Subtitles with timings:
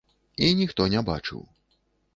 [0.47, 1.47] І ніхто не бачыў.